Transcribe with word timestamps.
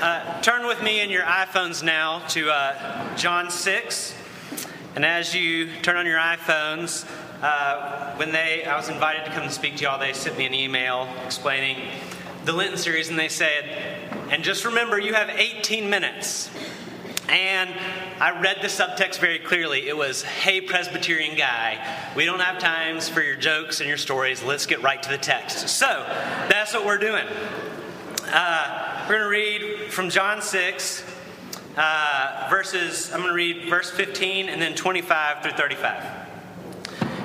Uh, 0.00 0.40
turn 0.42 0.64
with 0.64 0.80
me 0.80 1.00
in 1.00 1.10
your 1.10 1.24
iPhones 1.24 1.82
now 1.82 2.20
to 2.28 2.48
uh, 2.50 3.16
John 3.16 3.50
6. 3.50 4.14
And 4.94 5.04
as 5.04 5.34
you 5.34 5.72
turn 5.82 5.96
on 5.96 6.06
your 6.06 6.20
iPhones, 6.20 7.04
uh, 7.42 8.14
when 8.14 8.30
they, 8.30 8.62
I 8.62 8.76
was 8.76 8.88
invited 8.88 9.24
to 9.24 9.32
come 9.32 9.42
and 9.42 9.50
speak 9.50 9.74
to 9.78 9.82
y'all, 9.82 9.98
they 9.98 10.12
sent 10.12 10.38
me 10.38 10.46
an 10.46 10.54
email 10.54 11.08
explaining 11.26 11.78
the 12.44 12.52
Lenten 12.52 12.78
series, 12.78 13.08
and 13.08 13.18
they 13.18 13.28
said, 13.28 13.64
and 14.30 14.44
just 14.44 14.64
remember, 14.64 15.00
you 15.00 15.14
have 15.14 15.30
18 15.30 15.90
minutes. 15.90 16.48
And 17.28 17.68
I 18.20 18.40
read 18.40 18.58
the 18.62 18.68
subtext 18.68 19.18
very 19.18 19.40
clearly. 19.40 19.88
It 19.88 19.96
was, 19.96 20.22
hey, 20.22 20.60
Presbyterian 20.60 21.36
guy, 21.36 22.12
we 22.14 22.24
don't 22.24 22.40
have 22.40 22.60
times 22.60 23.08
for 23.08 23.20
your 23.20 23.36
jokes 23.36 23.80
and 23.80 23.88
your 23.88 23.98
stories. 23.98 24.44
Let's 24.44 24.64
get 24.64 24.80
right 24.80 25.02
to 25.02 25.08
the 25.08 25.18
text. 25.18 25.68
So 25.68 25.86
that's 26.48 26.72
what 26.72 26.86
we're 26.86 26.98
doing. 26.98 27.26
Uh, 28.28 28.87
we're 29.08 29.16
going 29.16 29.30
to 29.30 29.30
read 29.30 29.90
from 29.90 30.10
John 30.10 30.42
6, 30.42 31.04
uh, 31.78 32.46
verses, 32.50 33.10
I'm 33.10 33.20
going 33.20 33.30
to 33.30 33.34
read 33.34 33.70
verse 33.70 33.90
15 33.90 34.50
and 34.50 34.60
then 34.60 34.74
25 34.74 35.42
through 35.42 35.52
35. 35.52 36.04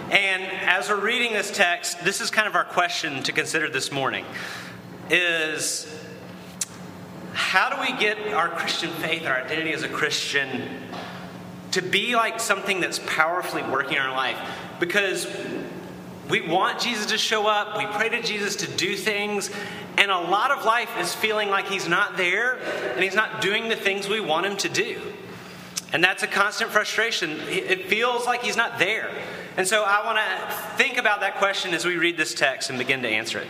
And 0.09 0.43
as 0.43 0.87
we're 0.87 1.01
reading 1.01 1.33
this 1.33 1.51
text, 1.51 2.01
this 2.05 2.21
is 2.21 2.31
kind 2.31 2.47
of 2.47 2.55
our 2.55 2.63
question 2.63 3.21
to 3.23 3.33
consider 3.33 3.67
this 3.67 3.91
morning 3.91 4.23
is 5.09 5.93
how 7.33 7.69
do 7.69 7.81
we 7.81 7.99
get 7.99 8.17
our 8.33 8.47
Christian 8.47 8.89
faith, 8.89 9.25
our 9.25 9.35
identity 9.43 9.73
as 9.73 9.83
a 9.83 9.89
Christian, 9.89 10.79
to 11.71 11.81
be 11.81 12.15
like 12.15 12.39
something 12.39 12.79
that's 12.79 12.99
powerfully 12.99 13.63
working 13.63 13.97
in 13.97 14.03
our 14.03 14.15
life? 14.15 14.39
Because 14.79 15.27
we 16.29 16.41
want 16.41 16.79
Jesus 16.79 17.07
to 17.07 17.17
show 17.17 17.47
up, 17.47 17.77
we 17.77 17.85
pray 17.85 18.09
to 18.09 18.21
Jesus 18.21 18.55
to 18.57 18.67
do 18.67 18.95
things, 18.95 19.49
and 19.97 20.09
a 20.09 20.19
lot 20.19 20.51
of 20.51 20.65
life 20.65 20.97
is 20.99 21.13
feeling 21.13 21.49
like 21.49 21.67
he's 21.67 21.87
not 21.87 22.17
there 22.17 22.59
and 22.93 23.03
he's 23.03 23.15
not 23.15 23.41
doing 23.41 23.69
the 23.69 23.75
things 23.75 24.07
we 24.07 24.19
want 24.19 24.45
him 24.45 24.57
to 24.57 24.69
do. 24.69 25.01
And 25.91 26.03
that's 26.03 26.23
a 26.23 26.27
constant 26.27 26.71
frustration. 26.71 27.39
It 27.47 27.87
feels 27.87 28.25
like 28.25 28.41
he's 28.41 28.57
not 28.57 28.79
there. 28.79 29.11
And 29.57 29.67
so 29.67 29.83
I 29.83 30.03
want 30.03 30.17
to 30.17 30.55
think 30.77 30.97
about 30.97 31.19
that 31.19 31.35
question 31.35 31.73
as 31.75 31.85
we 31.85 31.97
read 31.97 32.17
this 32.17 32.33
text 32.33 32.71
and 32.71 32.79
begin 32.79 33.03
to 33.03 33.07
answer 33.07 33.37
it. 33.39 33.47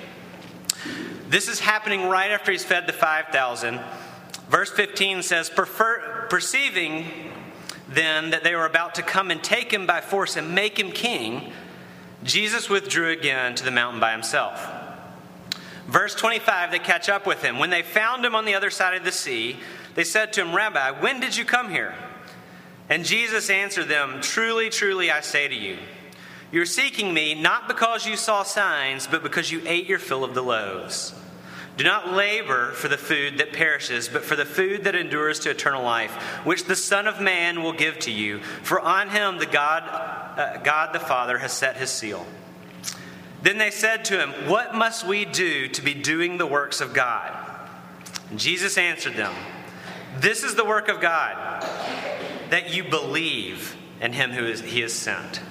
This 1.30 1.48
is 1.48 1.62
happening 1.62 2.10
right 2.10 2.32
after 2.32 2.52
he's 2.52 2.66
fed 2.66 2.86
the 2.86 2.94
5,000. 2.94 3.80
Verse 4.50 4.70
15 4.70 5.24
says, 5.24 5.50
Perceiving 5.50 7.06
then 7.88 8.32
that 8.32 8.44
they 8.44 8.56
were 8.56 8.66
about 8.66 8.96
to 8.96 9.02
come 9.02 9.32
and 9.32 9.42
take 9.42 9.72
him 9.72 9.88
by 9.88 10.02
force 10.02 10.36
and 10.36 10.54
make 10.54 10.78
him 10.78 10.92
king, 10.92 11.54
Jesus 12.24 12.70
withdrew 12.70 13.10
again 13.12 13.56
to 13.56 13.64
the 13.64 13.72
mountain 13.72 14.00
by 14.00 14.12
himself. 14.12 14.66
Verse 15.88 16.16
25, 16.16 16.72
they 16.72 16.80
catch 16.80 17.10
up 17.10 17.28
with 17.28 17.44
him. 17.44 17.60
When 17.60 17.70
they 17.70 17.82
found 17.82 18.26
him 18.26 18.36
on 18.36 18.46
the 18.46 18.56
other 18.56 18.70
side 18.70 18.96
of 18.96 19.04
the 19.04 19.12
sea, 19.12 19.58
they 19.96 20.04
said 20.04 20.34
to 20.34 20.42
him, 20.42 20.56
Rabbi, 20.56 20.92
when 21.02 21.20
did 21.20 21.36
you 21.36 21.46
come 21.46 21.70
here? 21.70 21.94
And 22.90 23.06
Jesus 23.06 23.50
answered 23.50 23.88
them, 23.88 24.22
Truly, 24.22 24.70
truly, 24.70 25.12
I 25.12 25.22
say 25.22 25.48
to 25.48 25.56
you, 25.56 25.78
you're 26.52 26.66
seeking 26.66 27.14
me 27.14 27.34
not 27.34 27.68
because 27.68 28.06
you 28.06 28.16
saw 28.16 28.44
signs, 28.44 29.08
but 29.08 29.24
because 29.24 29.52
you 29.52 29.62
ate 29.66 29.88
your 29.88 30.00
fill 30.00 30.24
of 30.24 30.36
the 30.36 30.44
loaves. 30.44 31.14
Do 31.76 31.84
not 31.84 32.14
labor 32.14 32.72
for 32.72 32.88
the 32.88 32.98
food 32.98 33.40
that 33.40 33.52
perishes, 33.52 34.08
but 34.08 34.24
for 34.24 34.36
the 34.36 34.46
food 34.46 34.84
that 34.84 34.96
endures 34.96 35.40
to 35.40 35.50
eternal 35.50 35.84
life, 35.84 36.12
which 36.46 36.66
the 36.66 36.76
Son 36.76 37.08
of 37.08 37.20
Man 37.20 37.64
will 37.64 37.74
give 37.74 37.98
to 38.00 38.12
you. 38.12 38.40
For 38.62 38.80
on 38.80 39.10
him 39.10 39.40
the 39.40 39.48
God, 39.48 39.84
uh, 40.38 40.58
God 40.58 40.94
the 40.94 41.00
Father 41.00 41.40
has 41.40 41.52
set 41.52 41.78
his 41.78 41.90
seal. 41.90 42.28
Then 43.42 43.58
they 43.58 43.72
said 43.72 44.06
to 44.06 44.20
him, 44.20 44.50
What 44.50 44.76
must 44.76 45.06
we 45.06 45.26
do 45.26 45.68
to 45.70 45.82
be 45.82 45.96
doing 45.96 46.38
the 46.38 46.46
works 46.46 46.80
of 46.80 46.94
God? 46.94 47.36
And 48.30 48.40
Jesus 48.40 48.78
answered 48.78 49.16
them, 49.16 49.34
This 50.18 50.44
is 50.44 50.54
the 50.56 50.66
work 50.66 50.90
of 50.90 51.02
God, 51.02 51.64
that 52.50 52.74
you 52.74 52.84
believe 52.84 53.76
in 54.00 54.14
him 54.14 54.32
who 54.32 54.46
is, 54.46 54.62
he 54.62 54.82
has 54.82 54.94
sent. 54.94 55.42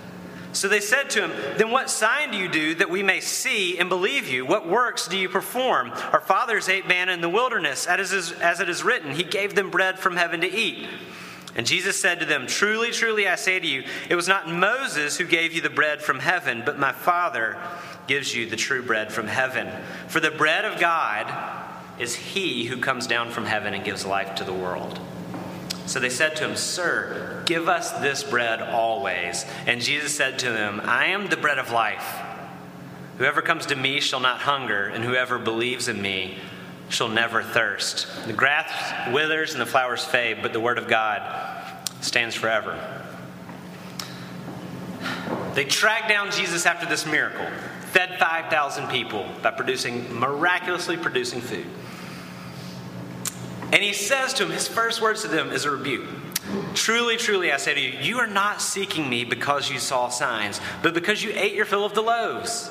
So 0.53 0.69
they 0.69 0.81
said 0.81 1.11
to 1.11 1.27
him, 1.27 1.57
Then 1.57 1.71
what 1.71 1.89
sign 1.89 2.31
do 2.31 2.37
you 2.37 2.49
do 2.49 2.75
that 2.77 2.91
we 2.91 3.03
may 3.03 3.21
see 3.21 3.79
and 3.79 3.89
believe 3.89 4.29
you? 4.29 4.45
What 4.45 4.69
works 4.69 5.09
do 5.09 5.17
you 5.17 5.29
perform? 5.29 5.91
Our 6.13 6.21
fathers 6.21 6.69
ate 6.69 6.87
manna 6.87 7.13
in 7.13 7.21
the 7.21 7.29
wilderness, 7.29 7.87
as, 7.87 8.13
it 8.13 8.69
is 8.69 8.85
written, 8.85 9.13
He 9.13 9.25
gave 9.25 9.55
them 9.55 9.71
bread 9.71 9.99
from 9.99 10.17
heaven 10.17 10.43
to 10.43 10.51
eat. 10.51 10.89
And 11.55 11.67
Jesus 11.67 12.01
said 12.01 12.21
to 12.21 12.27
them, 12.27 12.47
Truly, 12.47 12.91
truly, 12.91 13.29
I 13.29 13.35
say 13.35 13.61
to 13.61 13.67
you, 13.67 13.85
it 14.09 14.15
was 14.15 14.29
not 14.29 14.49
Moses 14.49 15.19
who 15.19 15.25
gave 15.25 15.53
you 15.53 15.61
the 15.61 15.71
bread 15.71 16.03
from 16.03 16.19
heaven, 16.19 16.63
but 16.65 16.79
my 16.79 16.93
Father 16.93 17.59
gives 18.07 18.35
you 18.35 18.49
the 18.49 18.57
true 18.57 18.83
bread 18.83 19.13
from 19.13 19.27
heaven. 19.27 19.69
For 20.09 20.21
the 20.21 20.31
bread 20.31 20.65
of 20.65 20.81
God 20.81 21.31
is 21.99 22.15
he 22.15 22.65
who 22.65 22.79
comes 22.79 23.07
down 23.07 23.31
from 23.31 23.45
heaven 23.45 23.75
and 23.75 23.85
gives 23.85 24.07
life 24.07 24.35
to 24.37 24.45
the 24.45 24.53
world. 24.53 24.99
So 25.93 26.01
they 26.01 26.09
said 26.09 26.37
to 26.37 26.49
him, 26.49 26.57
Sir, 26.57 27.43
give 27.45 27.69
us 27.69 27.91
this 27.91 28.25
bread 28.25 28.63
always. 28.63 29.45
And 29.67 29.83
Jesus 29.83 30.17
said 30.17 30.39
to 30.39 30.51
them, 30.51 30.81
I 30.85 31.09
am 31.09 31.27
the 31.27 31.37
bread 31.37 31.59
of 31.59 31.71
life. 31.71 32.17
Whoever 33.19 33.43
comes 33.43 33.67
to 33.67 33.77
me 33.77 34.01
shall 34.01 34.19
not 34.19 34.39
hunger, 34.39 34.85
and 34.85 35.05
whoever 35.05 35.39
believes 35.39 35.89
in 35.89 36.01
me 36.01 36.39
shall 36.89 37.11
never 37.11 37.43
thirst. 37.43 38.07
The 38.27 38.33
grass 38.33 39.13
withers 39.13 39.53
and 39.53 39.61
the 39.61 39.67
flowers 39.67 40.03
fade, 40.03 40.39
but 40.41 40.55
the 40.55 40.61
word 40.61 40.79
of 40.79 40.89
God 40.89 41.21
stands 42.01 42.35
forever. 42.35 43.05
They 45.53 45.67
tracked 45.67 46.09
down 46.09 46.31
Jesus 46.31 46.65
after 46.65 46.87
this 46.87 47.05
miracle, 47.05 47.47
fed 47.91 48.19
5,000 48.19 48.89
people 48.89 49.29
by 49.43 49.51
producing, 49.51 50.19
miraculously 50.19 50.97
producing 50.97 51.43
food. 51.43 51.67
And 53.73 53.83
he 53.83 53.95
says 53.95 54.35
to 54.35 54.45
them, 54.45 54.53
his 54.53 54.69
first 54.69 55.01
words 55.01 55.23
to 55.23 55.29
them 55.29 55.51
is 55.51 55.65
a 55.65 55.71
rebuke. 55.71 56.07
Truly, 56.75 57.17
truly, 57.17 57.51
I 57.51 57.57
say 57.57 57.75
to 57.75 57.81
you, 57.81 57.99
you 58.01 58.19
are 58.19 58.27
not 58.27 58.61
seeking 58.61 59.09
me 59.09 59.25
because 59.25 59.71
you 59.71 59.79
saw 59.79 60.09
signs, 60.09 60.61
but 60.83 60.93
because 60.93 61.23
you 61.23 61.33
ate 61.35 61.55
your 61.55 61.65
fill 61.65 61.85
of 61.85 61.95
the 61.95 62.03
loaves. 62.03 62.71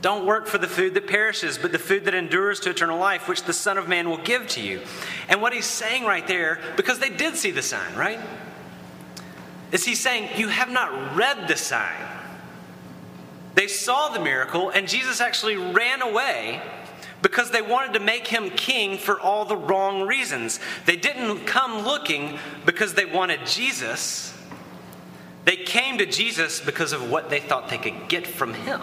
Don't 0.00 0.26
work 0.26 0.46
for 0.46 0.58
the 0.58 0.68
food 0.68 0.94
that 0.94 1.08
perishes, 1.08 1.58
but 1.58 1.72
the 1.72 1.78
food 1.78 2.04
that 2.04 2.14
endures 2.14 2.60
to 2.60 2.70
eternal 2.70 2.98
life, 2.98 3.28
which 3.28 3.42
the 3.44 3.52
Son 3.52 3.78
of 3.78 3.88
Man 3.88 4.08
will 4.08 4.18
give 4.18 4.46
to 4.48 4.60
you. 4.60 4.80
And 5.28 5.42
what 5.42 5.52
he's 5.52 5.66
saying 5.66 6.04
right 6.04 6.26
there, 6.26 6.60
because 6.76 6.98
they 6.98 7.10
did 7.10 7.36
see 7.36 7.50
the 7.50 7.62
sign, 7.62 7.94
right? 7.96 8.20
Is 9.72 9.84
he 9.84 9.94
saying, 9.94 10.28
You 10.36 10.48
have 10.48 10.70
not 10.70 11.16
read 11.16 11.48
the 11.48 11.56
sign. 11.56 12.06
They 13.54 13.66
saw 13.66 14.10
the 14.10 14.20
miracle, 14.20 14.70
and 14.70 14.86
Jesus 14.86 15.20
actually 15.20 15.56
ran 15.56 16.00
away 16.00 16.62
because 17.22 17.50
they 17.50 17.62
wanted 17.62 17.94
to 17.94 18.00
make 18.00 18.26
him 18.26 18.50
king 18.50 18.96
for 18.96 19.20
all 19.20 19.44
the 19.44 19.56
wrong 19.56 20.06
reasons. 20.06 20.60
They 20.86 20.96
didn't 20.96 21.46
come 21.46 21.84
looking 21.84 22.38
because 22.64 22.94
they 22.94 23.04
wanted 23.04 23.46
Jesus. 23.46 24.34
They 25.44 25.56
came 25.56 25.98
to 25.98 26.06
Jesus 26.06 26.60
because 26.60 26.92
of 26.92 27.10
what 27.10 27.30
they 27.30 27.40
thought 27.40 27.68
they 27.68 27.78
could 27.78 28.08
get 28.08 28.26
from 28.26 28.54
him. 28.54 28.80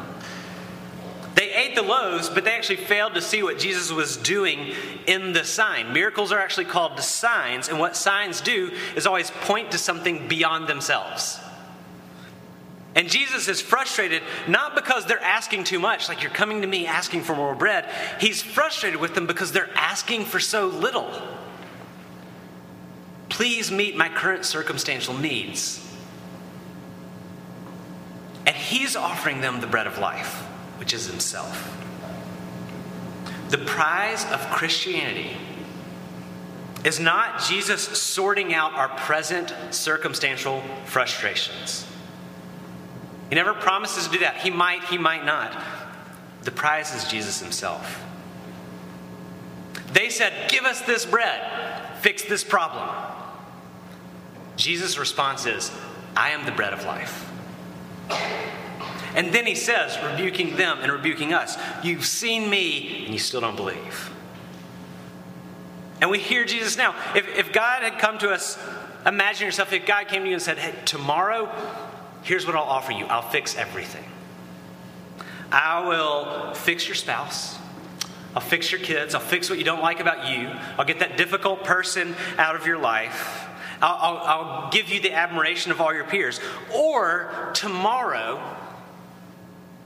They 1.35 1.53
ate 1.53 1.75
the 1.75 1.81
loaves, 1.81 2.29
but 2.29 2.45
they 2.45 2.53
actually 2.53 2.77
failed 2.77 3.13
to 3.15 3.21
see 3.21 3.43
what 3.43 3.59
Jesus 3.59 3.91
was 3.91 4.15
doing 4.15 4.73
in 5.05 5.33
the 5.33 5.43
sign. 5.43 5.91
Miracles 5.91 6.31
are 6.31 6.39
actually 6.39 6.65
called 6.65 6.99
signs, 7.01 7.67
and 7.67 7.77
what 7.77 7.97
signs 7.97 8.39
do 8.39 8.71
is 8.95 9.05
always 9.05 9.31
point 9.31 9.71
to 9.71 9.77
something 9.77 10.29
beyond 10.29 10.67
themselves. 10.67 11.39
And 12.95 13.09
Jesus 13.09 13.49
is 13.49 13.59
frustrated 13.59 14.23
not 14.47 14.73
because 14.73 15.05
they're 15.05 15.21
asking 15.21 15.65
too 15.65 15.79
much, 15.79 16.07
like 16.07 16.21
you're 16.21 16.31
coming 16.31 16.61
to 16.61 16.67
me 16.67 16.87
asking 16.87 17.23
for 17.23 17.35
more 17.35 17.53
bread. 17.53 17.89
He's 18.21 18.41
frustrated 18.41 18.99
with 18.99 19.13
them 19.13 19.27
because 19.27 19.51
they're 19.51 19.69
asking 19.75 20.25
for 20.25 20.39
so 20.39 20.67
little. 20.67 21.11
Please 23.27 23.69
meet 23.69 23.97
my 23.97 24.07
current 24.07 24.45
circumstantial 24.45 25.13
needs. 25.13 25.81
And 28.45 28.55
he's 28.55 28.95
offering 28.95 29.41
them 29.41 29.59
the 29.59 29.67
bread 29.67 29.87
of 29.87 29.97
life 29.97 30.43
which 30.77 30.93
is 30.93 31.07
himself. 31.07 31.71
The 33.49 33.57
prize 33.59 34.25
of 34.31 34.39
Christianity 34.51 35.37
is 36.83 36.99
not 36.99 37.41
Jesus 37.41 37.81
sorting 37.81 38.53
out 38.53 38.73
our 38.73 38.89
present 38.89 39.53
circumstantial 39.71 40.61
frustrations. 40.85 41.87
He 43.29 43.35
never 43.35 43.53
promises 43.53 44.05
to 44.05 44.13
do 44.13 44.19
that. 44.19 44.37
He 44.37 44.49
might, 44.49 44.83
he 44.85 44.97
might 44.97 45.25
not. 45.25 45.61
The 46.43 46.51
prize 46.51 46.93
is 46.93 47.09
Jesus 47.09 47.39
himself. 47.39 48.03
They 49.93 50.09
said, 50.09 50.49
Give 50.49 50.65
us 50.65 50.81
this 50.81 51.05
bread, 51.05 52.01
fix 52.01 52.23
this 52.23 52.43
problem. 52.43 52.89
Jesus' 54.57 54.97
response 54.97 55.45
is, 55.45 55.71
I 56.15 56.31
am 56.31 56.45
the 56.45 56.51
bread 56.51 56.73
of 56.73 56.85
life. 56.85 57.31
And 59.15 59.33
then 59.33 59.45
he 59.45 59.55
says, 59.55 59.97
rebuking 60.11 60.57
them 60.57 60.79
and 60.81 60.91
rebuking 60.91 61.33
us, 61.33 61.57
You've 61.83 62.05
seen 62.05 62.49
me, 62.49 63.05
and 63.05 63.13
you 63.13 63.19
still 63.19 63.41
don't 63.41 63.55
believe. 63.55 64.11
And 66.01 66.09
we 66.09 66.19
hear 66.19 66.43
Jesus 66.43 66.77
now. 66.77 66.93
If, 67.15 67.27
if 67.37 67.53
God 67.53 67.81
had 67.81 67.97
come 67.97 68.17
to 68.19 68.29
us, 68.29 68.59
imagine 69.05 69.45
yourself, 69.45 69.71
if 69.71 69.85
God 69.85 70.09
came 70.09 70.23
to 70.23 70.27
you 70.27 70.33
and 70.33 70.41
said, 70.41 70.57
Hey, 70.57 70.75
tomorrow, 70.83 71.49
here's 72.25 72.45
what 72.45 72.55
I'll 72.55 72.63
offer 72.63 72.91
you 72.91 73.05
I'll 73.05 73.21
fix 73.21 73.55
everything. 73.55 74.03
I 75.51 75.87
will 75.87 76.53
fix 76.53 76.85
your 76.87 76.95
spouse. 76.95 77.57
I'll 78.35 78.41
fix 78.41 78.71
your 78.71 78.81
kids. 78.81 79.15
I'll 79.15 79.21
fix 79.21 79.49
what 79.49 79.57
you 79.57 79.63
don't 79.63 79.81
like 79.81 80.01
about 80.01 80.29
you. 80.29 80.49
I'll 80.77 80.83
get 80.85 80.99
that 80.99 81.15
difficult 81.15 81.63
person 81.63 82.13
out 82.37 82.57
of 82.57 82.65
your 82.65 82.77
life. 82.77 83.47
I'll, 83.81 83.95
I'll, 83.95 84.17
I'll 84.17 84.71
give 84.71 84.89
you 84.89 84.99
the 84.99 85.13
admiration 85.13 85.71
of 85.71 85.79
all 85.79 85.93
your 85.93 86.03
peers. 86.03 86.41
Or 86.73 87.51
tomorrow, 87.53 88.41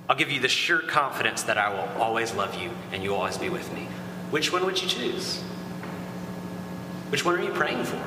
I'll 0.07 0.15
give 0.15 0.31
you 0.31 0.39
the 0.39 0.47
sure 0.47 0.79
confidence 0.79 1.43
that 1.43 1.59
I 1.59 1.69
will 1.69 2.01
always 2.01 2.33
love 2.33 2.59
you 2.59 2.71
and 2.91 3.03
you'll 3.03 3.17
always 3.17 3.37
be 3.37 3.49
with 3.49 3.71
me. 3.73 3.87
Which 4.31 4.51
one 4.51 4.65
would 4.65 4.81
you 4.81 4.87
choose? 4.87 5.41
Which 7.09 7.23
one 7.25 7.35
are 7.35 7.43
you 7.43 7.51
praying 7.51 7.83
for? 7.83 8.01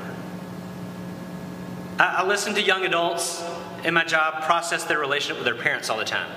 I, 2.01 2.23
I 2.23 2.27
listen 2.27 2.55
to 2.55 2.63
young 2.63 2.85
adults 2.85 3.45
in 3.85 3.95
my 3.95 4.05
job 4.05 4.43
process 4.43 4.85
their 4.85 4.99
relationship 4.99 5.37
with 5.37 5.45
their 5.45 5.63
parents 5.63 5.91
all 5.91 5.99
the 5.99 6.05
time 6.05 6.31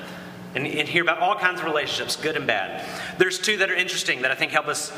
and, 0.56 0.66
and 0.66 0.88
hear 0.88 1.04
about 1.04 1.20
all 1.20 1.36
kinds 1.36 1.60
of 1.60 1.66
relationships, 1.66 2.16
good 2.16 2.36
and 2.36 2.48
bad. 2.48 2.84
There's 3.18 3.40
two 3.40 3.58
that 3.58 3.70
are 3.70 3.76
interesting 3.76 4.22
that 4.22 4.32
I 4.32 4.36
think 4.36 4.52
help 4.52 4.68
us 4.68 4.92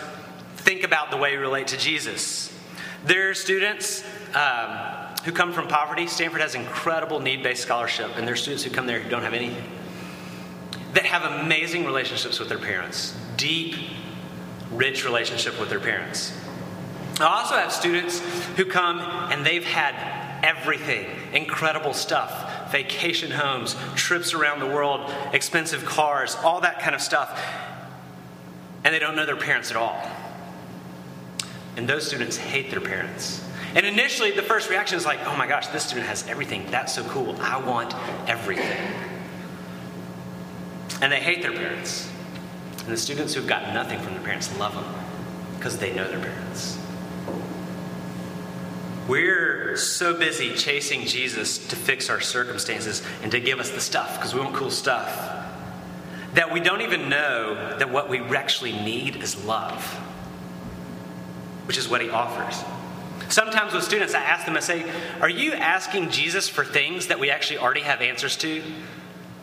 think 0.58 0.84
about 0.84 1.12
the 1.12 1.18
way 1.18 1.32
we 1.32 1.38
relate 1.38 1.68
to 1.68 1.78
Jesus. 1.78 2.54
There 3.04 3.30
are 3.30 3.34
students 3.34 4.04
um, 4.34 4.70
who 5.26 5.32
come 5.32 5.52
from 5.52 5.68
poverty. 5.68 6.08
Stanford 6.08 6.42
has 6.42 6.56
incredible 6.56 7.20
need 7.20 7.42
based 7.42 7.64
scholarship, 7.64 8.12
and 8.16 8.28
there 8.28 8.34
are 8.34 8.38
students 8.38 8.64
who 8.64 8.70
come 8.70 8.86
there 8.86 9.00
who 9.00 9.10
don't 9.10 9.24
have 9.24 9.34
anything. 9.34 9.64
That 10.94 11.06
have 11.06 11.42
amazing 11.44 11.86
relationships 11.86 12.40
with 12.40 12.50
their 12.50 12.58
parents, 12.60 13.18
deep, 13.36 13.76
rich 14.72 15.06
relationship 15.06 15.60
with 15.60 15.70
their 15.70 15.80
parents. 15.80 16.34
I 17.20 17.26
also 17.26 17.56
have 17.56 17.72
students 17.72 18.20
who 18.58 18.66
come 18.66 19.00
and 19.32 19.46
they've 19.46 19.66
had 19.66 20.17
everything 20.44 21.08
incredible 21.34 21.94
stuff 21.94 22.72
vacation 22.72 23.32
homes, 23.32 23.76
trips 23.96 24.34
around 24.34 24.60
the 24.60 24.66
world, 24.66 25.12
expensive 25.34 25.86
cars, 25.86 26.36
all 26.44 26.62
that 26.62 26.80
kind 26.80 26.96
of 26.96 27.02
stuff. 27.02 27.42
And 28.84 28.94
they 28.94 29.00
don't 29.00 29.16
know 29.16 29.26
their 29.26 29.36
parents 29.36 29.72
at 29.72 29.78
all. 29.78 30.00
And 31.76 31.88
those 31.88 32.08
students 32.08 32.38
hate 32.38 32.72
their 32.72 32.82
parents. 32.82 33.44
And 33.76 33.86
initially, 33.86 34.32
the 34.32 34.42
first 34.42 34.70
reaction 34.70 34.98
is 34.98 35.06
like, 35.06 35.20
oh 35.28 35.36
my 35.38 35.48
gosh, 35.48 35.68
this 35.68 35.84
student 35.84 36.08
has 36.08 36.28
everything. 36.28 36.66
That's 36.72 36.94
so 36.94 37.04
cool. 37.06 37.36
I 37.40 37.58
want 37.60 37.94
everything. 38.28 38.78
And 41.02 41.12
they 41.12 41.20
hate 41.20 41.42
their 41.42 41.52
parents. 41.52 42.10
And 42.80 42.88
the 42.88 42.98
students 42.98 43.34
who've 43.34 43.48
got 43.48 43.74
nothing 43.74 44.00
from 44.00 44.14
their 44.14 44.24
parents 44.24 44.58
love 44.58 44.74
them 44.74 44.86
because 45.58 45.78
they 45.78 45.94
know 45.94 46.08
their 46.08 46.20
parents. 46.20 46.80
We're 49.08 49.78
so 49.78 50.18
busy 50.18 50.54
chasing 50.54 51.06
Jesus 51.06 51.58
to 51.68 51.76
fix 51.76 52.10
our 52.10 52.20
circumstances 52.20 53.02
and 53.24 53.32
to 53.32 53.40
give 53.40 53.60
us 53.60 53.70
the 53.70 53.80
stuff 53.80 54.16
because 54.16 54.34
we 54.34 54.42
want 54.42 54.56
cool 54.56 54.72
stuff 54.72 55.38
that 56.34 56.52
we 56.52 56.60
don't 56.60 56.82
even 56.82 57.10
know 57.10 57.78
that 57.80 57.90
what 57.90 58.10
we 58.10 58.20
actually 58.20 58.72
need 58.72 59.16
is 59.16 59.44
love, 59.46 59.84
which 61.66 61.78
is 61.78 61.90
what 61.90 62.02
he 62.02 62.12
offers. 62.12 62.64
Sometimes 63.30 63.74
with 63.74 63.84
students, 63.84 64.14
I 64.14 64.22
ask 64.22 64.46
them, 64.46 64.56
I 64.56 64.60
say, 64.60 64.86
Are 65.20 65.30
you 65.30 65.54
asking 65.54 66.12
Jesus 66.12 66.48
for 66.48 66.64
things 66.64 67.08
that 67.08 67.20
we 67.20 67.32
actually 67.32 67.58
already 67.58 67.82
have 67.82 68.02
answers 68.02 68.38
to? 68.38 68.62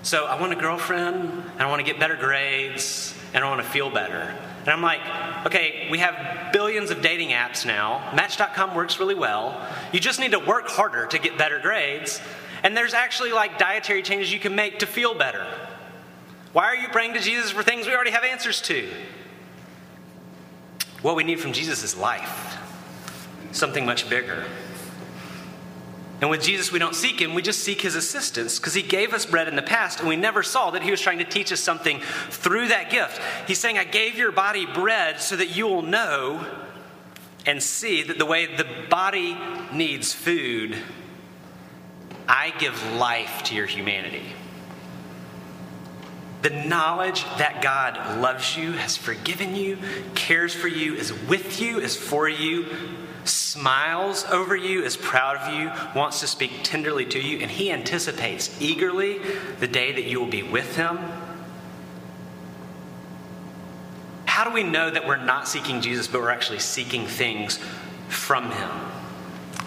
So 0.03 0.25
I 0.27 0.41
want 0.41 0.53
a 0.53 0.57
girlfriend, 0.57 1.17
and 1.17 1.61
I 1.61 1.67
want 1.67 1.85
to 1.85 1.85
get 1.85 1.99
better 1.99 2.17
grades, 2.17 3.15
and 3.33 3.43
I 3.43 3.49
want 3.49 3.61
to 3.63 3.69
feel 3.69 3.91
better. 3.91 4.35
And 4.65 4.73
I'm 4.73 4.81
like, 4.81 5.01
okay, 5.47 5.89
we 5.91 5.99
have 5.99 6.53
billions 6.53 6.91
of 6.91 7.03
dating 7.03 7.31
apps 7.31 7.67
now. 7.67 8.11
Match.com 8.15 8.75
works 8.75 8.99
really 8.99 9.15
well. 9.15 9.61
You 9.93 10.01
just 10.01 10.19
need 10.19 10.33
to 10.33 10.39
work 10.39 10.69
harder 10.69 11.05
to 11.07 11.19
get 11.19 11.37
better 11.37 11.59
grades. 11.59 12.19
And 12.63 12.75
there's 12.75 12.95
actually 12.95 13.33
like 13.33 13.59
dietary 13.59 14.03
changes 14.03 14.33
you 14.33 14.41
can 14.41 14.55
make 14.55 14.79
to 14.79 14.87
feel 14.87 15.15
better. 15.15 15.47
Why 16.55 16.65
are 16.65 16.77
you 16.77 16.89
praying 16.89 17.13
to 17.15 17.21
Jesus 17.21 17.51
for 17.51 17.63
things 17.63 17.87
we 17.87 17.93
already 17.93 18.13
have 18.13 18.25
answers 18.25 18.63
to? 18.63 18.89
What 21.03 21.15
we 21.15 21.25
need 21.25 21.41
from 21.41 21.53
Jesus 21.53 21.83
is 21.83 21.95
life, 21.95 22.57
something 23.53 23.85
much 23.85 24.09
bigger. 24.09 24.45
And 26.21 26.31
with 26.31 26.43
Jesus, 26.43 26.71
we 26.71 26.79
don't 26.79 26.95
seek 26.95 27.21
him, 27.21 27.35
we 27.35 27.43
just 27.43 27.61
seek 27.61 27.81
his 27.81 27.97
assistance 27.97 28.59
because 28.59 28.73
he 28.73 28.83
gave 28.83 29.13
us 29.13 29.27
bread 29.27 29.49
in 29.49 29.57
the 29.57 29.63
past 29.63 29.99
and 29.99 30.09
we 30.09 30.17
never 30.17 30.43
saw 30.43 30.71
that 30.71 30.83
he 30.83 30.91
was 30.91 31.01
trying 31.01 31.19
to 31.19 31.25
teach 31.25 31.53
us 31.53 31.61
something 31.61 32.01
through 32.31 32.69
that 32.69 32.89
gift. 32.89 33.21
He's 33.47 33.59
saying, 33.59 33.79
I 33.79 33.85
gave 33.85 34.17
your 34.17 34.33
body 34.33 34.65
bread 34.65 35.21
so 35.21 35.37
that 35.37 35.57
you 35.57 35.67
will 35.67 35.83
know 35.83 36.47
and 37.47 37.63
see 37.63 38.03
that 38.05 38.19
the 38.19 38.27
way 38.27 38.47
the 38.47 38.67
body 38.89 39.37
needs 39.73 40.13
food, 40.13 40.77
I 42.29 42.55
give 42.59 42.93
life 42.93 43.43
to 43.45 43.55
your 43.55 43.67
humanity. 43.67 44.25
The 46.44 46.50
knowledge 46.50 47.25
that 47.38 47.62
God 47.62 48.20
loves 48.20 48.55
you, 48.55 48.73
has 48.73 48.99
forgiven 48.99 49.56
you, 49.56 49.79
cares 50.14 50.52
for 50.52 50.69
you, 50.69 50.94
is 50.94 51.11
with 51.11 51.58
you, 51.58 51.79
is 51.81 51.96
for 51.96 52.29
you, 52.29 52.67
smiles 53.25 54.26
over 54.26 54.55
you, 54.55 54.82
is 54.82 54.94
proud 54.94 55.38
of 55.38 55.55
you, 55.55 55.73
wants 55.99 56.20
to 56.20 56.26
speak 56.26 56.52
tenderly 56.62 57.06
to 57.06 57.19
you, 57.19 57.38
and 57.38 57.50
he 57.50 57.73
anticipates 57.73 58.61
eagerly 58.61 59.20
the 59.58 59.67
day 59.67 59.93
that 59.93 60.05
you 60.05 60.20
will 60.20 60.26
be 60.26 60.43
with 60.43 60.76
him. 60.76 60.99
How 64.26 64.44
do 64.44 64.50
we 64.50 64.64
know 64.64 64.91
that 64.91 65.06
we're 65.06 65.17
not 65.17 65.49
seeking 65.49 65.81
Jesus, 65.81 66.06
but 66.06 66.20
we're 66.20 66.29
actually 66.29 66.58
seeking 66.58 67.06
things 67.06 67.58
from 68.08 68.50
him? 68.50 68.70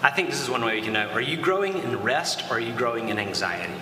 I 0.00 0.10
think 0.10 0.30
this 0.30 0.40
is 0.40 0.48
one 0.48 0.64
way 0.64 0.76
you 0.76 0.84
can 0.84 0.92
know. 0.92 1.08
Are 1.08 1.20
you 1.20 1.38
growing 1.38 1.76
in 1.78 2.04
rest 2.04 2.44
or 2.48 2.58
are 2.58 2.60
you 2.60 2.72
growing 2.72 3.08
in 3.08 3.18
anxiety? 3.18 3.74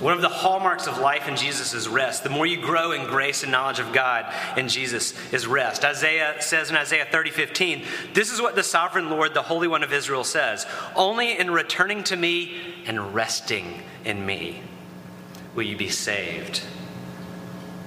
One 0.00 0.12
of 0.12 0.20
the 0.20 0.28
hallmarks 0.28 0.86
of 0.86 0.98
life 0.98 1.26
in 1.26 1.36
Jesus 1.36 1.72
is 1.72 1.88
rest. 1.88 2.22
The 2.22 2.28
more 2.28 2.44
you 2.44 2.60
grow 2.60 2.92
in 2.92 3.06
grace 3.06 3.42
and 3.42 3.50
knowledge 3.50 3.78
of 3.78 3.94
God 3.94 4.30
in 4.54 4.68
Jesus 4.68 5.14
is 5.32 5.46
rest. 5.46 5.86
Isaiah 5.86 6.36
says 6.40 6.68
in 6.68 6.76
Isaiah 6.76 7.06
30, 7.10 7.30
15, 7.30 7.84
this 8.12 8.30
is 8.30 8.42
what 8.42 8.54
the 8.54 8.62
sovereign 8.62 9.08
Lord, 9.08 9.32
the 9.32 9.40
Holy 9.40 9.68
One 9.68 9.82
of 9.82 9.94
Israel, 9.94 10.22
says 10.22 10.66
Only 10.94 11.38
in 11.38 11.50
returning 11.50 12.04
to 12.04 12.16
me 12.16 12.74
and 12.84 13.14
resting 13.14 13.80
in 14.04 14.26
me 14.26 14.60
will 15.54 15.64
you 15.64 15.78
be 15.78 15.88
saved. 15.88 16.62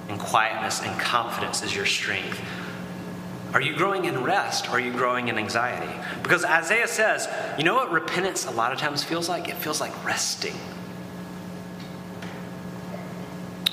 And 0.08 0.18
quietness 0.18 0.82
and 0.82 0.98
confidence 0.98 1.62
is 1.62 1.76
your 1.76 1.86
strength. 1.86 2.40
Are 3.54 3.60
you 3.60 3.76
growing 3.76 4.04
in 4.04 4.24
rest 4.24 4.66
or 4.68 4.72
are 4.72 4.80
you 4.80 4.92
growing 4.92 5.28
in 5.28 5.38
anxiety? 5.38 5.92
Because 6.24 6.44
Isaiah 6.44 6.88
says, 6.88 7.28
you 7.56 7.62
know 7.62 7.74
what 7.74 7.92
repentance 7.92 8.46
a 8.46 8.50
lot 8.50 8.72
of 8.72 8.78
times 8.78 9.04
feels 9.04 9.28
like? 9.28 9.48
It 9.48 9.56
feels 9.56 9.80
like 9.80 10.04
resting. 10.04 10.54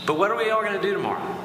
But 0.07 0.17
what 0.17 0.31
are 0.31 0.37
we 0.37 0.49
all 0.49 0.61
going 0.61 0.73
to 0.73 0.81
do 0.81 0.93
tomorrow? 0.93 1.35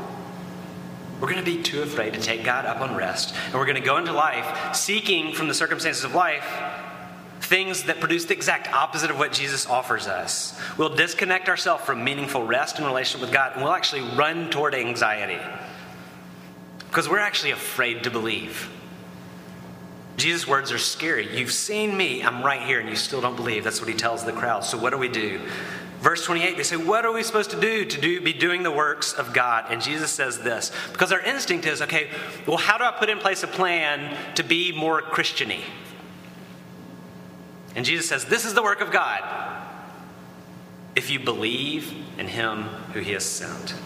We're 1.21 1.31
going 1.31 1.45
to 1.45 1.57
be 1.57 1.63
too 1.63 1.83
afraid 1.83 2.15
to 2.15 2.21
take 2.21 2.45
God 2.45 2.65
up 2.65 2.81
on 2.81 2.97
rest, 2.97 3.35
and 3.47 3.55
we're 3.55 3.67
going 3.67 3.77
to 3.77 3.83
go 3.83 3.99
into 3.99 4.13
life 4.13 4.75
seeking 4.75 5.35
from 5.35 5.49
the 5.49 5.55
circumstances 5.55 6.05
of 6.05 6.15
life 6.15 6.47
things 7.41 7.83
that 7.85 8.01
produce 8.01 8.25
the 8.25 8.35
exact 8.35 8.73
opposite 8.73 9.11
of 9.11 9.19
what 9.19 9.33
Jesus 9.33 9.67
offers 9.67 10.07
us. 10.07 10.59
We'll 10.79 10.95
disconnect 10.95 11.49
ourselves 11.49 11.85
from 11.85 12.03
meaningful 12.05 12.47
rest 12.47 12.79
and 12.79 12.87
relationship 12.87 13.21
with 13.21 13.35
God, 13.35 13.53
and 13.55 13.63
we'll 13.63 13.73
actually 13.73 14.03
run 14.17 14.49
toward 14.49 14.75
anxiety 14.75 15.41
because 16.89 17.09
we're 17.09 17.19
actually 17.19 17.51
afraid 17.51 18.05
to 18.05 18.11
believe. 18.11 18.71
Jesus' 20.17 20.47
words 20.47 20.71
are 20.71 20.79
scary. 20.79 21.37
You've 21.37 21.53
seen 21.53 21.97
me, 21.97 22.23
I'm 22.23 22.45
right 22.45 22.63
here, 22.63 22.79
and 22.79 22.89
you 22.89 22.97
still 22.97 23.21
don't 23.21 23.35
believe. 23.35 23.65
That's 23.65 23.81
what 23.81 23.89
he 23.89 23.97
tells 23.97 24.25
the 24.25 24.33
crowd. 24.33 24.65
So, 24.65 24.79
what 24.79 24.91
do 24.91 24.99
we 24.99 25.09
do? 25.09 25.41
Verse 26.03 26.27
28, 26.27 26.57
they 26.57 26.65
say, 26.65 26.77
What 26.77 27.07
are 27.07 27.13
we 27.13 27.23
supposed 27.23 27.53
to 27.53 27.61
do 27.61 27.85
to 27.85 28.01
do, 28.01 28.21
be 28.21 28.33
doing 28.33 28.65
the 28.65 28.73
works 28.73 29.13
of 29.13 29.33
God? 29.33 29.67
And 29.71 29.81
Jesus 29.81 30.11
says 30.11 30.41
this 30.41 30.73
because 30.91 31.13
our 31.13 31.21
instinct 31.21 31.65
is, 31.65 31.81
okay, 31.81 32.11
well, 32.45 32.57
how 32.57 32.77
do 32.77 32.83
I 32.83 32.91
put 32.91 33.09
in 33.09 33.19
place 33.19 33.45
a 33.45 33.47
plan 33.47 34.17
to 34.35 34.43
be 34.43 34.73
more 34.73 35.01
Christiany? 35.01 35.61
And 37.77 37.85
Jesus 37.85 38.09
says, 38.09 38.25
This 38.25 38.45
is 38.45 38.53
the 38.53 38.65
work 38.65 38.81
of 38.81 38.91
God 38.91 39.23
if 40.97 41.09
you 41.09 41.21
believe 41.21 41.95
in 42.19 42.27
him 42.27 42.65
who 42.95 42.99
he 42.99 43.13
has 43.13 43.25
sent. 43.25 43.77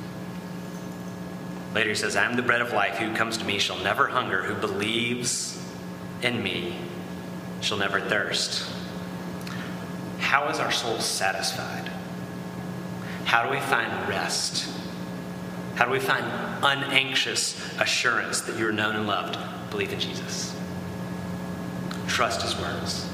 Later 1.74 1.90
he 1.90 1.94
says, 1.94 2.16
I 2.16 2.24
am 2.24 2.34
the 2.34 2.42
bread 2.42 2.62
of 2.62 2.72
life. 2.72 2.96
Who 2.96 3.14
comes 3.14 3.36
to 3.36 3.44
me 3.44 3.58
shall 3.58 3.78
never 3.80 4.08
hunger. 4.08 4.42
Who 4.42 4.54
believes 4.54 5.62
in 6.22 6.42
me 6.42 6.78
shall 7.60 7.76
never 7.76 8.00
thirst. 8.00 8.66
How 10.18 10.48
is 10.48 10.58
our 10.58 10.72
soul 10.72 10.98
satisfied? 10.98 11.92
How 13.26 13.44
do 13.44 13.50
we 13.50 13.60
find 13.60 14.08
rest? 14.08 14.68
How 15.74 15.84
do 15.84 15.90
we 15.90 15.98
find 15.98 16.24
unanxious 16.62 17.60
assurance 17.78 18.40
that 18.42 18.56
you're 18.56 18.72
known 18.72 18.94
and 18.94 19.06
loved? 19.08 19.36
Believe 19.70 19.92
in 19.92 19.98
Jesus. 19.98 20.56
Trust 22.06 22.42
his 22.42 22.56
words. 22.56 23.10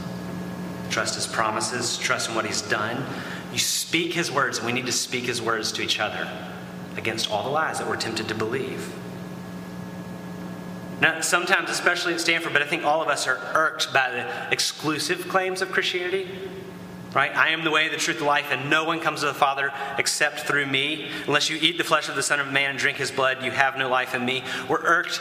Trust 0.91 1.15
his 1.15 1.27
promises. 1.27 1.97
Trust 1.97 2.29
in 2.29 2.35
what 2.35 2.45
he's 2.45 2.61
done. 2.61 3.05
You 3.53 3.59
speak 3.59 4.13
his 4.13 4.31
words, 4.31 4.59
and 4.59 4.67
we 4.67 4.73
need 4.73 4.85
to 4.85 4.93
speak 4.93 5.25
his 5.25 5.41
words 5.41 5.73
to 5.73 5.83
each 5.83 5.99
other 5.99 6.31
against 6.99 7.31
all 7.31 7.45
the 7.45 7.51
lies 7.51 7.79
that 7.79 7.89
we're 7.89 7.97
tempted 7.97 8.29
to 8.29 8.35
believe. 8.35 8.93
Now, 11.01 11.23
sometimes, 11.23 11.71
especially 11.71 12.13
at 12.13 12.21
Stanford, 12.21 12.53
but 12.53 12.61
I 12.61 12.67
think 12.67 12.85
all 12.85 13.03
of 13.03 13.09
us 13.09 13.27
are 13.27 13.41
irked 13.55 13.95
by 13.95 14.11
the 14.11 14.53
exclusive 14.53 15.27
claims 15.27 15.63
of 15.63 15.73
Christianity. 15.73 16.29
Right? 17.15 17.35
I 17.37 17.51
am 17.51 17.63
the 17.63 17.71
way, 17.71 17.89
the 17.89 17.99
truth, 17.99 18.21
the 18.21 18.25
life, 18.25 18.47
and 18.51 18.71
no 18.71 18.85
one 18.85 19.01
comes 19.01 19.21
to 19.21 19.27
the 19.27 19.35
Father 19.35 19.71
except 19.99 20.41
through 20.41 20.65
me. 20.65 21.09
Unless 21.27 21.51
you 21.51 21.59
eat 21.61 21.77
the 21.77 21.85
flesh 21.85 22.09
of 22.09 22.17
the 22.17 22.23
Son 22.23 22.41
of 22.41 22.51
Man 22.51 22.71
and 22.71 22.79
drink 22.79 22.97
his 22.97 23.11
blood, 23.11 23.45
you 23.45 23.51
have 23.51 23.77
no 23.77 23.89
life 23.89 24.15
in 24.15 24.25
me. 24.25 24.43
We're 24.69 24.83
irked 24.83 25.21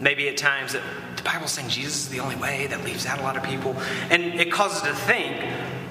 maybe 0.00 0.28
at 0.28 0.36
times 0.36 0.72
that 0.72 0.82
the 1.16 1.22
Bible's 1.22 1.52
saying 1.52 1.68
Jesus 1.68 2.04
is 2.04 2.08
the 2.08 2.18
only 2.18 2.34
way. 2.34 2.66
That 2.66 2.84
leaves 2.84 3.06
out 3.06 3.20
a 3.20 3.22
lot 3.22 3.36
of 3.36 3.44
people. 3.44 3.76
And 4.10 4.22
it 4.40 4.50
causes 4.50 4.82
us 4.82 4.88
to 4.88 5.06
think. 5.06 5.40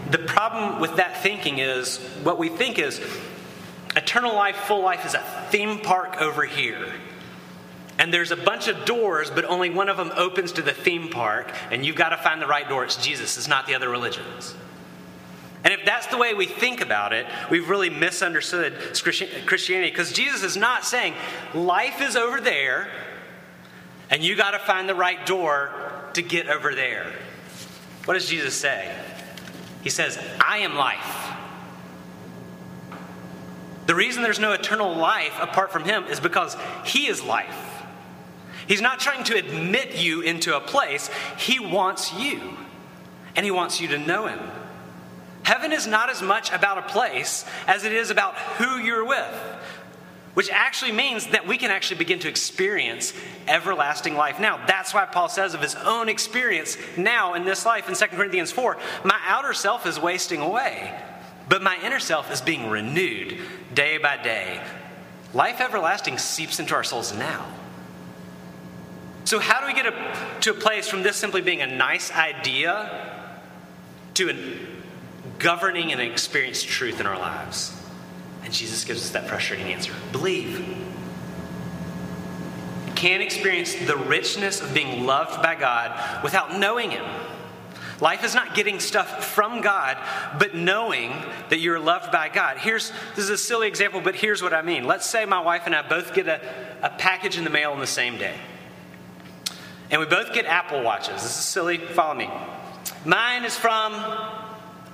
The 0.09 0.17
problem 0.17 0.81
with 0.81 0.97
that 0.97 1.23
thinking 1.23 1.59
is 1.59 1.97
what 2.23 2.37
we 2.37 2.49
think 2.49 2.77
is 2.77 2.99
eternal 3.95 4.35
life, 4.35 4.57
full 4.57 4.83
life 4.83 5.05
is 5.05 5.13
a 5.13 5.23
theme 5.51 5.79
park 5.79 6.21
over 6.21 6.43
here. 6.43 6.85
And 7.97 8.13
there's 8.13 8.31
a 8.31 8.35
bunch 8.35 8.67
of 8.67 8.83
doors, 8.83 9.31
but 9.31 9.45
only 9.45 9.69
one 9.69 9.87
of 9.87 9.95
them 9.95 10.11
opens 10.17 10.53
to 10.53 10.61
the 10.61 10.73
theme 10.73 11.09
park, 11.09 11.53
and 11.69 11.85
you've 11.85 11.95
got 11.95 12.09
to 12.09 12.17
find 12.17 12.41
the 12.41 12.47
right 12.47 12.67
door. 12.67 12.83
It's 12.83 12.95
Jesus, 12.97 13.37
it's 13.37 13.47
not 13.47 13.67
the 13.67 13.75
other 13.75 13.89
religions. 13.89 14.55
And 15.63 15.73
if 15.73 15.85
that's 15.85 16.07
the 16.07 16.17
way 16.17 16.33
we 16.33 16.47
think 16.47 16.81
about 16.81 17.13
it, 17.13 17.27
we've 17.49 17.69
really 17.69 17.89
misunderstood 17.89 18.73
Christianity 19.45 19.91
because 19.91 20.11
Jesus 20.11 20.43
is 20.43 20.57
not 20.57 20.85
saying 20.85 21.13
life 21.53 22.01
is 22.01 22.15
over 22.15 22.41
there 22.41 22.89
and 24.09 24.23
you 24.23 24.35
got 24.35 24.51
to 24.51 24.59
find 24.59 24.89
the 24.89 24.95
right 24.95 25.25
door 25.25 25.71
to 26.13 26.21
get 26.21 26.47
over 26.47 26.73
there. 26.75 27.11
What 28.05 28.15
does 28.15 28.27
Jesus 28.27 28.55
say? 28.55 28.93
He 29.83 29.89
says, 29.89 30.19
I 30.39 30.59
am 30.59 30.75
life. 30.75 31.29
The 33.87 33.95
reason 33.95 34.23
there's 34.23 34.39
no 34.39 34.53
eternal 34.53 34.95
life 34.95 35.37
apart 35.39 35.71
from 35.71 35.83
Him 35.83 36.05
is 36.05 36.19
because 36.19 36.55
He 36.85 37.07
is 37.07 37.23
life. 37.23 37.83
He's 38.67 38.81
not 38.81 38.99
trying 38.99 39.23
to 39.25 39.37
admit 39.37 39.95
you 39.95 40.21
into 40.21 40.55
a 40.55 40.61
place, 40.61 41.09
He 41.37 41.59
wants 41.59 42.13
you. 42.13 42.57
And 43.35 43.45
He 43.45 43.51
wants 43.51 43.79
you 43.79 43.87
to 43.89 43.97
know 43.97 44.27
Him. 44.27 44.39
Heaven 45.51 45.73
is 45.73 45.85
not 45.85 46.09
as 46.09 46.21
much 46.21 46.49
about 46.53 46.77
a 46.77 46.81
place 46.83 47.43
as 47.67 47.83
it 47.83 47.91
is 47.91 48.09
about 48.09 48.37
who 48.37 48.77
you're 48.77 49.03
with, 49.03 49.35
which 50.33 50.49
actually 50.49 50.93
means 50.93 51.27
that 51.27 51.45
we 51.45 51.57
can 51.57 51.71
actually 51.71 51.97
begin 51.97 52.19
to 52.19 52.29
experience 52.29 53.11
everlasting 53.49 54.15
life 54.15 54.39
now. 54.39 54.65
That's 54.65 54.93
why 54.93 55.03
Paul 55.07 55.27
says 55.27 55.53
of 55.53 55.61
his 55.61 55.75
own 55.75 56.07
experience 56.07 56.77
now 56.95 57.33
in 57.33 57.43
this 57.43 57.65
life 57.65 57.89
in 57.89 57.95
2 57.95 58.15
Corinthians 58.15 58.49
4 58.53 58.77
my 59.03 59.19
outer 59.25 59.51
self 59.51 59.85
is 59.85 59.99
wasting 59.99 60.39
away, 60.39 60.97
but 61.49 61.61
my 61.61 61.77
inner 61.83 61.99
self 61.99 62.31
is 62.31 62.39
being 62.39 62.69
renewed 62.69 63.37
day 63.73 63.97
by 63.97 64.23
day. 64.23 64.61
Life 65.33 65.59
everlasting 65.59 66.17
seeps 66.17 66.61
into 66.61 66.75
our 66.75 66.85
souls 66.85 67.13
now. 67.13 67.45
So, 69.25 69.37
how 69.37 69.59
do 69.59 69.67
we 69.67 69.73
get 69.73 69.85
a, 69.85 70.39
to 70.39 70.51
a 70.51 70.53
place 70.53 70.87
from 70.87 71.03
this 71.03 71.17
simply 71.17 71.41
being 71.41 71.61
a 71.61 71.67
nice 71.67 72.09
idea 72.09 73.19
to 74.13 74.29
a 74.29 74.80
governing 75.39 75.91
and 75.91 76.01
experienced 76.01 76.67
truth 76.67 76.99
in 76.99 77.05
our 77.05 77.17
lives? 77.17 77.77
And 78.43 78.53
Jesus 78.53 78.83
gives 78.83 79.03
us 79.03 79.11
that 79.11 79.27
frustrating 79.27 79.67
answer 79.67 79.93
believe. 80.11 80.59
You 82.87 82.93
can't 82.95 83.21
experience 83.21 83.75
the 83.75 83.97
richness 83.97 84.61
of 84.61 84.73
being 84.73 85.05
loved 85.05 85.41
by 85.41 85.55
God 85.55 86.23
without 86.23 86.57
knowing 86.57 86.91
Him. 86.91 87.05
Life 88.01 88.23
is 88.23 88.33
not 88.33 88.55
getting 88.55 88.79
stuff 88.79 89.23
from 89.23 89.61
God, 89.61 89.95
but 90.39 90.55
knowing 90.55 91.13
that 91.49 91.59
you're 91.59 91.79
loved 91.79 92.11
by 92.11 92.29
God. 92.29 92.57
Here's 92.57 92.91
this 93.15 93.25
is 93.25 93.29
a 93.29 93.37
silly 93.37 93.67
example, 93.67 94.01
but 94.01 94.15
here's 94.15 94.41
what 94.41 94.53
I 94.53 94.63
mean. 94.63 94.85
Let's 94.85 95.07
say 95.07 95.23
my 95.25 95.39
wife 95.39 95.63
and 95.67 95.75
I 95.75 95.87
both 95.87 96.15
get 96.15 96.27
a, 96.27 96.41
a 96.81 96.89
package 96.89 97.37
in 97.37 97.43
the 97.43 97.51
mail 97.51 97.71
on 97.71 97.79
the 97.79 97.85
same 97.85 98.17
day. 98.17 98.35
And 99.91 99.99
we 99.99 100.07
both 100.07 100.33
get 100.33 100.45
Apple 100.45 100.81
Watches. 100.81 101.21
This 101.21 101.37
is 101.37 101.45
silly. 101.45 101.77
Follow 101.77 102.15
me. 102.15 102.29
Mine 103.05 103.45
is 103.45 103.55
from 103.55 103.93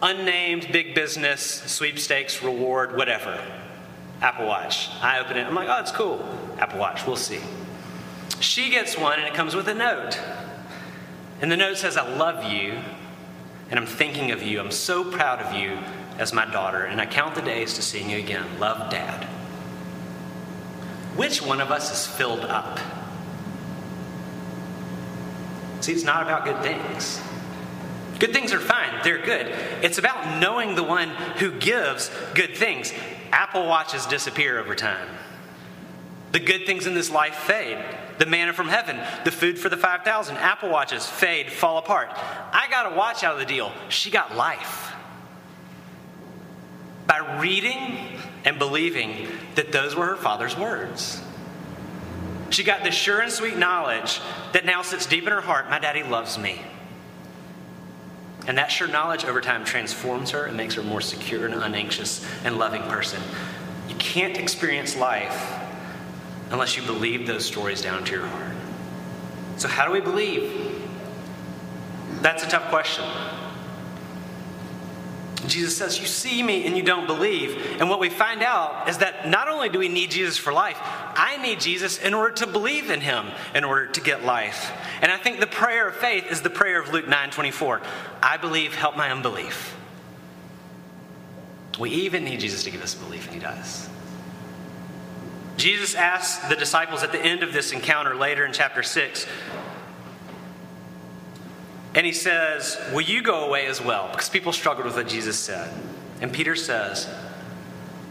unnamed 0.02 0.72
big 0.72 0.94
business, 0.94 1.42
sweepstakes, 1.42 2.44
reward, 2.44 2.96
whatever. 2.96 3.42
Apple 4.22 4.48
Watch. 4.48 4.90
I 5.02 5.20
open 5.20 5.38
it. 5.38 5.46
I'm 5.46 5.56
like, 5.56 5.70
oh, 5.70 5.80
it's 5.80 5.92
cool. 5.92 6.28
Apple 6.58 6.80
Watch. 6.80 7.06
We'll 7.06 7.16
see. 7.16 7.40
She 8.40 8.70
gets 8.70 8.98
one 8.98 9.20
and 9.20 9.28
it 9.28 9.34
comes 9.34 9.56
with 9.56 9.68
a 9.68 9.74
note. 9.74 10.20
And 11.42 11.52
the 11.52 11.58
note 11.58 11.78
says, 11.78 11.98
I 11.98 12.08
love 12.16 12.44
you 12.52 12.80
and 13.70 13.80
I'm 13.80 13.86
thinking 13.86 14.32
of 14.32 14.42
you. 14.42 14.60
I'm 14.60 14.72
so 14.72 15.04
proud 15.04 15.40
of 15.42 15.54
you 15.54 15.78
as 16.18 16.34
my 16.34 16.46
daughter, 16.46 16.84
and 16.84 17.00
I 17.00 17.06
count 17.06 17.36
the 17.36 17.42
days 17.42 17.74
to 17.76 17.82
seeing 17.82 18.10
you 18.10 18.18
again. 18.18 18.46
Love, 18.60 18.90
Dad. 18.90 19.26
Which 21.16 21.42
one 21.42 21.62
of 21.62 21.70
us 21.70 21.92
is 21.92 22.08
filled 22.08 22.42
up? 22.42 22.80
See, 25.82 25.92
it's 25.92 26.04
not 26.04 26.24
about 26.24 26.46
good 26.46 26.62
things. 26.64 27.22
Good 28.20 28.34
things 28.34 28.52
are 28.54 28.60
fine, 28.60 29.04
they're 29.04 29.24
good. 29.24 29.48
It's 29.84 29.98
about 29.98 30.40
knowing 30.40 30.76
the 30.76 30.84
one 30.84 31.10
who 31.10 31.52
gives 31.52 32.10
good 32.34 32.56
things. 32.56 32.94
Apple 33.32 33.68
Watches 33.68 34.06
disappear 34.06 34.60
over 34.60 34.76
time. 34.76 35.08
The 36.32 36.40
good 36.40 36.66
things 36.66 36.88
in 36.88 36.94
this 36.94 37.12
life 37.12 37.36
fade. 37.36 37.84
The 38.18 38.26
manna 38.26 38.54
from 38.54 38.68
heaven, 38.68 39.00
the 39.24 39.32
food 39.32 39.60
for 39.60 39.70
the 39.70 39.78
5,000, 39.78 40.38
Apple 40.38 40.70
Watches 40.70 41.06
fade, 41.06 41.52
fall 41.52 41.78
apart. 41.78 42.10
I 42.12 42.68
got 42.70 42.92
a 42.92 42.96
watch 42.96 43.24
out 43.24 43.34
of 43.34 43.40
the 43.40 43.46
deal. 43.46 43.72
She 43.90 44.10
got 44.10 44.36
life. 44.36 44.94
By 47.06 47.40
reading 47.40 48.20
and 48.44 48.58
believing 48.58 49.28
that 49.56 49.72
those 49.72 49.96
were 49.96 50.08
her 50.08 50.16
father's 50.16 50.58
words. 50.58 51.22
She 52.50 52.64
got 52.64 52.84
the 52.84 52.92
sure 52.92 53.22
and 53.22 53.32
sweet 53.32 53.58
knowledge 53.58 54.20
that 54.54 54.66
now 54.66 54.82
sits 54.82 55.06
deep 55.06 55.26
in 55.26 55.32
her 55.32 55.42
heart 55.42 55.70
my 55.70 55.80
daddy 55.80 56.04
loves 56.04 56.38
me. 56.38 56.62
And 58.48 58.58
that 58.58 58.72
sure 58.72 58.88
knowledge 58.88 59.26
over 59.26 59.42
time 59.42 59.66
transforms 59.66 60.32
her 60.32 60.46
and 60.46 60.56
makes 60.56 60.76
her 60.76 60.84
more 60.84 61.02
secure 61.02 61.46
and 61.46 61.54
unanxious 61.54 62.26
and 62.46 62.58
loving 62.58 62.82
person. 62.84 63.22
You 63.90 63.96
can't 63.96 64.38
experience 64.38 64.96
life 64.96 65.54
unless 66.50 66.78
you 66.78 66.84
believe 66.84 67.28
those 67.28 67.46
stories 67.46 67.82
down 67.82 68.06
to 68.06 68.16
your 68.16 68.26
heart. 68.26 68.56
So, 69.58 69.68
how 69.68 69.86
do 69.86 69.92
we 69.92 70.00
believe? 70.00 70.82
That's 72.22 72.44
a 72.44 72.48
tough 72.48 72.70
question. 72.70 73.04
Jesus 75.46 75.78
says, 75.78 76.00
You 76.00 76.06
see 76.06 76.42
me 76.42 76.66
and 76.66 76.76
you 76.76 76.84
don't 76.84 77.06
believe. 77.06 77.80
And 77.80 77.90
what 77.90 78.00
we 78.00 78.10
find 78.10 78.42
out 78.42 78.90
is 78.90 78.98
that 79.00 79.28
not 79.30 79.48
only 79.48 79.70
do 79.70 79.80
we 79.80 79.90
need 79.90 80.10
Jesus 80.10 80.38
for 80.38 80.52
life, 80.52 80.78
I 80.82 81.38
need 81.42 81.60
Jesus 81.60 82.00
in 82.00 82.14
order 82.14 82.34
to 82.36 82.48
believe 82.48 82.90
in 82.90 83.02
him 83.02 83.28
in 83.54 83.64
order 83.64 83.86
to 83.88 84.02
get 84.02 84.26
life. 84.26 84.72
And 85.02 85.12
I 85.12 85.18
think 85.18 85.40
the 85.40 85.48
prayer 85.48 85.88
of 85.88 85.96
faith 85.96 86.32
is 86.32 86.42
the 86.42 86.50
prayer 86.50 86.82
of 86.82 86.92
Luke 86.92 87.08
9 87.08 87.30
24. 87.30 87.82
I 88.24 88.38
believe, 88.38 88.74
help 88.74 88.98
my 88.98 89.12
unbelief. 89.12 89.76
We 91.80 91.92
even 91.92 92.24
need 92.24 92.40
Jesus 92.40 92.64
to 92.64 92.72
give 92.72 92.82
us 92.82 92.96
belief, 92.96 93.26
and 93.26 93.36
he 93.36 93.40
does. 93.40 93.88
Jesus 95.58 95.96
asks 95.96 96.48
the 96.48 96.56
disciples 96.56 97.04
at 97.04 97.12
the 97.12 97.20
end 97.20 97.44
of 97.44 97.54
this 97.54 97.72
encounter 97.72 98.16
later 98.16 98.46
in 98.46 98.54
chapter 98.54 98.84
6 98.84 99.28
and 101.98 102.06
he 102.06 102.14
says, 102.14 102.80
Will 102.94 103.02
you 103.02 103.24
go 103.24 103.48
away 103.48 103.66
as 103.66 103.82
well? 103.82 104.08
Because 104.12 104.30
people 104.30 104.54
struggled 104.54 104.86
with 104.86 104.96
what 104.96 105.08
Jesus 105.08 105.38
said. 105.38 105.74
And 106.22 106.32
Peter 106.32 106.56
says, 106.56 107.10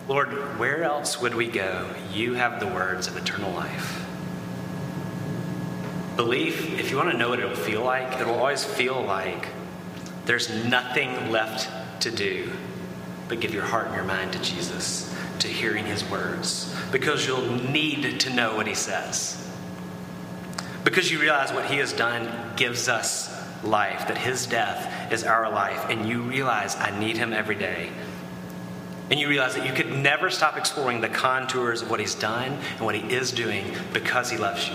Lord, 0.09 0.59
where 0.59 0.83
else 0.83 1.21
would 1.21 1.37
we 1.37 1.47
go? 1.47 1.89
You 2.13 2.35
have 2.35 2.59
the 2.59 2.67
words 2.67 3.07
of 3.07 3.17
eternal 3.17 3.53
life. 3.53 4.05
Belief, 6.17 6.81
if 6.81 6.91
you 6.91 6.97
want 6.97 7.13
to 7.13 7.17
know 7.17 7.29
what 7.29 7.39
it'll 7.39 7.55
feel 7.55 7.85
like, 7.85 8.21
it'll 8.21 8.35
always 8.35 8.65
feel 8.65 9.01
like 9.03 9.47
there's 10.25 10.51
nothing 10.65 11.31
left 11.31 11.71
to 12.03 12.11
do 12.11 12.51
but 13.29 13.39
give 13.39 13.55
your 13.55 13.65
heart 13.65 13.87
and 13.87 13.95
your 13.95 14.05
mind 14.05 14.33
to 14.33 14.43
Jesus, 14.43 15.15
to 15.39 15.47
hearing 15.47 15.85
his 15.85 16.05
words, 16.11 16.75
because 16.91 17.25
you'll 17.25 17.53
need 17.71 18.19
to 18.19 18.31
know 18.31 18.57
what 18.57 18.67
he 18.67 18.75
says. 18.75 19.49
Because 20.83 21.13
you 21.13 21.21
realize 21.21 21.53
what 21.53 21.67
he 21.67 21.77
has 21.77 21.93
done 21.93 22.53
gives 22.57 22.89
us 22.89 23.36
life, 23.65 24.09
that 24.09 24.19
his 24.19 24.47
death 24.47 25.13
is 25.13 25.25
our 25.25 25.51
life, 25.51 25.87
and 25.89 26.09
you 26.09 26.23
realize 26.23 26.77
I 26.77 26.99
need 26.99 27.17
him 27.17 27.33
every 27.33 27.55
day. 27.55 27.91
And 29.11 29.21
you 29.21 29.29
realize 29.29 29.55
that 29.55 29.67
you 29.67 29.73
could 29.73 29.91
never 29.91 30.31
stop 30.31 30.57
exploring 30.57 31.01
the 31.01 31.09
contours 31.09 31.83
of 31.83 31.91
what 31.91 32.01
he's 32.01 32.15
done 32.15 32.59
and 32.77 32.81
what 32.81 32.95
he 32.95 33.15
is 33.15 33.31
doing 33.31 33.73
because 33.93 34.31
he 34.31 34.37
loves 34.37 34.69
you. 34.69 34.75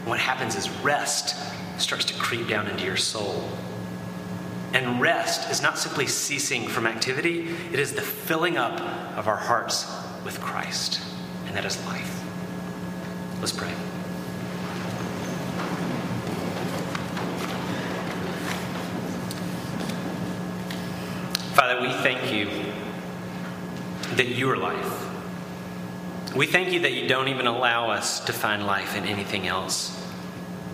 And 0.00 0.06
what 0.06 0.20
happens 0.20 0.54
is 0.54 0.68
rest 0.82 1.34
starts 1.78 2.04
to 2.06 2.14
creep 2.14 2.46
down 2.46 2.66
into 2.66 2.84
your 2.84 2.98
soul. 2.98 3.48
And 4.74 5.00
rest 5.00 5.50
is 5.50 5.62
not 5.62 5.78
simply 5.78 6.06
ceasing 6.06 6.68
from 6.68 6.86
activity, 6.86 7.48
it 7.72 7.78
is 7.78 7.94
the 7.94 8.02
filling 8.02 8.58
up 8.58 8.80
of 9.16 9.28
our 9.28 9.36
hearts 9.36 9.90
with 10.24 10.40
Christ. 10.40 11.00
And 11.46 11.56
that 11.56 11.64
is 11.64 11.82
life. 11.86 12.22
Let's 13.40 13.52
pray. 13.52 13.72
Father, 21.54 21.80
we 21.80 21.92
thank 22.02 22.32
you 22.32 22.48
that 24.16 24.28
you 24.28 24.50
are 24.50 24.56
life. 24.56 26.34
We 26.34 26.46
thank 26.46 26.72
you 26.72 26.80
that 26.80 26.92
you 26.92 27.06
don't 27.06 27.28
even 27.28 27.46
allow 27.46 27.90
us 27.90 28.18
to 28.24 28.32
find 28.32 28.66
life 28.66 28.96
in 28.96 29.04
anything 29.04 29.46
else, 29.46 29.96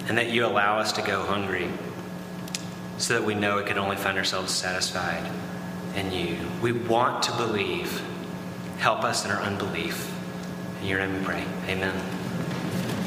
and 0.08 0.16
that 0.16 0.30
you 0.30 0.46
allow 0.46 0.78
us 0.78 0.92
to 0.92 1.02
go 1.02 1.22
hungry. 1.24 1.68
so 3.00 3.14
that 3.14 3.24
we 3.24 3.34
know 3.34 3.56
we 3.56 3.64
can 3.64 3.78
only 3.78 3.96
find 3.96 4.18
ourselves 4.18 4.52
satisfied 4.52 5.30
in 5.96 6.12
you. 6.12 6.36
We 6.62 6.72
want 6.72 7.22
to 7.24 7.32
believe. 7.32 8.02
Help 8.78 9.04
us 9.04 9.24
in 9.24 9.30
our 9.30 9.40
unbelief. 9.40 10.14
In 10.82 10.88
your 10.88 10.98
name 10.98 11.18
we 11.18 11.24
pray. 11.24 11.44
Amen. 11.66 12.19